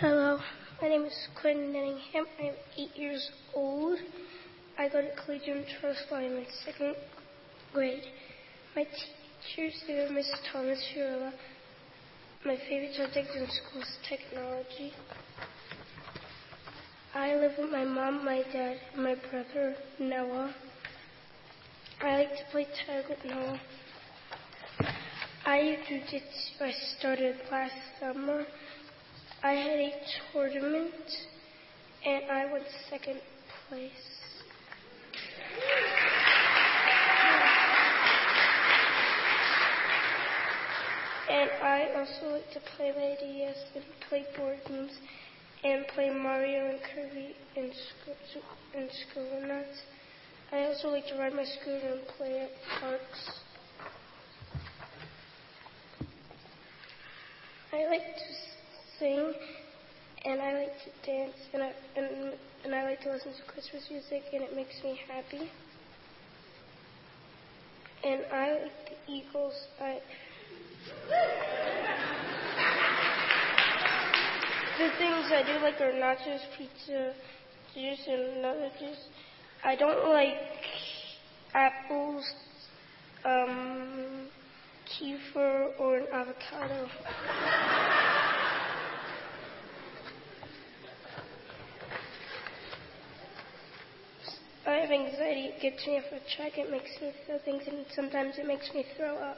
Hello, 0.00 0.38
my 0.80 0.88
name 0.88 1.04
is 1.04 1.28
Quinn 1.38 1.74
Nenningham. 1.74 2.24
I 2.40 2.44
am 2.44 2.54
eight 2.78 2.96
years 2.96 3.30
old. 3.54 3.98
I 4.78 4.88
go 4.88 5.02
to 5.02 5.10
Collegium 5.26 5.62
Trust 5.78 6.04
I'm 6.10 6.38
in 6.38 6.46
second 6.64 6.94
grade. 7.74 8.04
My 8.74 8.86
teachers 9.54 9.74
are 9.90 10.10
Miss 10.10 10.26
Thomas 10.50 10.82
Fiorella. 10.96 11.34
My 12.46 12.56
favorite 12.66 12.94
subject 12.94 13.28
in 13.36 13.46
school 13.46 13.82
is 13.82 13.98
technology. 14.08 14.94
I 17.14 17.34
live 17.34 17.52
with 17.58 17.70
my 17.70 17.84
mom, 17.84 18.24
my 18.24 18.42
dad, 18.54 18.78
and 18.94 19.04
my 19.04 19.16
brother, 19.30 19.76
Noah. 19.98 20.54
I 22.00 22.20
like 22.20 22.30
to 22.38 22.44
play 22.52 22.66
tag 22.86 23.04
with 23.06 23.22
Noah. 23.26 23.60
I 25.44 25.76
do 25.86 26.00
jujitsu. 26.00 26.62
I 26.62 26.72
started 26.96 27.36
last 27.52 27.74
summer. 28.00 28.46
I 29.42 29.52
had 29.52 29.78
a 29.78 29.92
tournament 30.32 30.92
and 32.04 32.30
I 32.30 32.44
won 32.52 32.60
second 32.90 33.20
place. 33.68 33.90
And 41.30 41.50
I 41.62 41.88
also 41.96 42.34
like 42.34 42.50
to 42.52 42.60
play 42.76 42.92
the 42.92 43.16
DS 43.24 43.56
and 43.76 43.84
play 44.10 44.26
board 44.36 44.58
games 44.68 44.92
and 45.64 45.86
play 45.88 46.10
Mario 46.10 46.68
and 46.68 46.80
Kirby 46.94 47.34
and 47.56 47.72
school 47.72 48.42
and 48.76 48.90
Scribblenauts. 48.90 49.80
I 50.52 50.66
also 50.66 50.88
like 50.88 51.06
to 51.06 51.18
ride 51.18 51.32
my 51.32 51.44
scooter 51.44 51.94
and 51.94 52.06
play 52.18 52.40
at 52.40 52.50
parks. 52.78 53.40
I 57.72 57.86
like 57.86 58.02
to 58.02 58.49
sing 59.00 59.32
and 60.26 60.40
I 60.40 60.52
like 60.52 60.72
to 60.84 61.10
dance 61.10 61.36
and 61.54 61.62
I 61.62 61.72
and, 61.96 62.34
and 62.64 62.74
I 62.74 62.84
like 62.84 63.00
to 63.02 63.12
listen 63.12 63.32
to 63.32 63.52
Christmas 63.52 63.84
music 63.90 64.22
and 64.32 64.42
it 64.42 64.54
makes 64.54 64.74
me 64.84 65.00
happy. 65.08 65.50
And 68.04 68.22
I 68.32 68.52
like 68.52 68.72
the 68.86 69.12
Eagles. 69.12 69.54
I 69.80 69.98
the 74.78 74.90
things 74.98 75.26
I 75.32 75.42
do 75.46 75.58
like 75.64 75.80
are 75.80 75.92
nachos, 75.92 76.40
pizza, 76.56 77.14
juice, 77.74 78.06
and 78.06 78.44
other 78.44 78.70
juice. 78.78 79.08
I 79.64 79.76
don't 79.76 80.08
like 80.10 80.36
apples, 81.54 82.24
um, 83.24 84.28
kefir, 84.86 85.78
or 85.78 85.98
an 85.98 86.06
avocado. 86.12 86.88
Have 94.90 95.06
anxiety. 95.06 95.52
Gets 95.62 95.86
me 95.86 95.98
off 95.98 96.04
a 96.10 96.36
track. 96.36 96.58
It 96.58 96.68
makes 96.68 96.90
me 97.00 97.12
feel 97.24 97.38
things, 97.44 97.62
and 97.68 97.86
sometimes 97.94 98.38
it 98.38 98.46
makes 98.46 98.74
me 98.74 98.84
throw 98.96 99.14
up. 99.18 99.36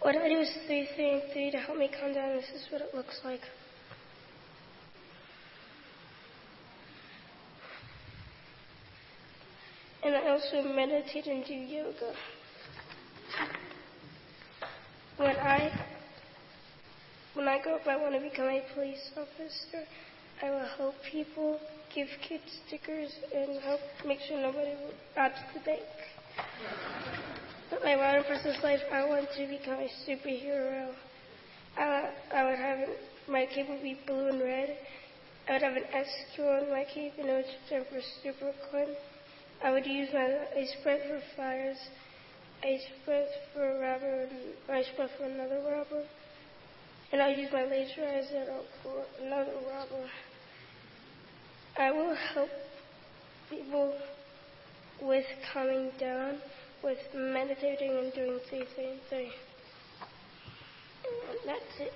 What 0.00 0.14
I 0.14 0.28
do 0.28 0.38
is 0.38 0.50
three, 0.66 0.88
three, 0.94 1.10
and 1.10 1.22
three 1.32 1.50
to 1.50 1.58
help 1.58 1.76
me 1.76 1.88
calm 1.88 2.14
down. 2.14 2.36
This 2.36 2.44
is 2.54 2.70
what 2.70 2.82
it 2.82 2.94
looks 2.94 3.20
like. 3.24 3.40
And 10.04 10.14
I 10.14 10.28
also 10.28 10.62
meditate 10.62 11.26
and 11.26 11.44
do 11.44 11.54
yoga. 11.54 12.14
When 15.16 15.36
I 15.36 15.84
when 17.34 17.48
I 17.48 17.60
grow 17.60 17.74
up, 17.74 17.86
I 17.88 17.96
want 17.96 18.14
to 18.14 18.20
become 18.20 18.46
a 18.46 18.62
police 18.74 19.10
officer. 19.16 19.84
I 20.42 20.50
will 20.50 20.66
help 20.78 20.94
people, 21.10 21.60
give 21.94 22.08
kids 22.26 22.44
stickers, 22.66 23.12
and 23.34 23.60
help 23.60 23.80
make 24.06 24.20
sure 24.20 24.40
nobody 24.40 24.72
robs 25.16 25.36
the 25.52 25.60
bank. 25.60 25.82
But 27.68 27.84
my 27.84 27.96
modern 27.96 28.24
person's 28.24 28.62
life, 28.62 28.80
I 28.90 29.04
want 29.04 29.28
to 29.36 29.46
become 29.46 29.80
a 29.80 29.88
superhero. 30.08 30.94
I, 31.76 32.10
I 32.32 32.44
would 32.44 32.58
have 32.58 32.88
my 33.28 33.46
cape 33.46 33.68
would 33.68 33.82
be 33.82 33.98
blue 34.06 34.28
and 34.28 34.40
red. 34.40 34.76
I 35.48 35.52
would 35.52 35.62
have 35.62 35.76
an 35.76 35.84
SQ 35.92 36.40
on 36.40 36.70
my 36.70 36.84
cape, 36.84 37.12
and 37.18 37.28
it 37.28 37.32
would 37.32 37.44
stand 37.66 37.86
for 37.86 38.00
Super 38.22 38.52
Quinn. 38.70 38.96
I 39.62 39.70
would 39.70 39.86
use 39.86 40.08
my 40.12 40.38
ice 40.56 40.74
breath 40.82 41.02
for 41.06 41.20
fires, 41.36 41.76
ice 42.64 42.86
breath 43.04 43.28
for 43.52 43.76
a 43.76 43.78
robber, 43.78 44.22
and 44.22 44.54
ice 44.70 44.88
breath 44.96 45.10
for 45.18 45.24
another 45.24 45.60
robber. 45.70 46.04
And 47.12 47.20
I'd 47.20 47.38
use 47.38 47.52
my 47.52 47.64
laser 47.64 48.06
eyes 48.06 48.32
for 48.82 49.04
another 49.20 49.52
robber. 49.68 50.08
I 51.80 51.90
will 51.92 52.14
help 52.34 52.50
people 53.48 53.94
with 55.00 55.24
calming 55.50 55.90
down, 55.98 56.36
with 56.84 56.98
meditating 57.14 57.96
and 57.96 58.12
doing 58.12 58.38
three. 58.50 59.32
And 61.08 61.38
that's 61.46 61.80
it. 61.80 61.94